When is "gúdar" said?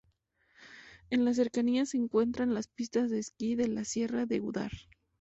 4.39-4.71